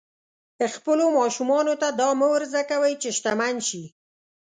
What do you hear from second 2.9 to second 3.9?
چې شتمن شي.